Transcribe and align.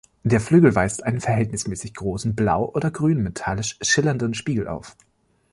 Der 0.23 0.41
Flügel 0.41 0.73
weist 0.73 1.03
einen 1.03 1.21
verhältnismäßig 1.21 1.93
großen, 1.93 2.33
blau 2.33 2.71
oder 2.73 2.89
grün 2.89 3.21
metallisch 3.21 3.77
schillernden 3.83 4.33
Spiegel 4.33 4.67
auf. 4.67 4.97